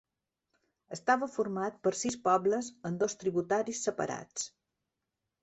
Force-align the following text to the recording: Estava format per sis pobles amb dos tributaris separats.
Estava 0.95 1.27
format 1.33 1.77
per 1.87 1.91
sis 1.99 2.17
pobles 2.23 2.71
amb 2.91 2.99
dos 3.05 3.17
tributaris 3.25 3.85
separats. 3.91 4.51